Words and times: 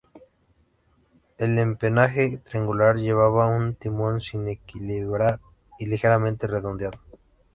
El 1.37 1.59
empenaje 1.59 2.39
triangular 2.43 2.95
llevaba 2.95 3.45
un 3.49 3.75
timón 3.75 4.19
sin 4.19 4.47
equilibrar 4.47 5.39
y 5.77 5.85
ligeramente 5.85 6.47
redondeado. 6.47 6.97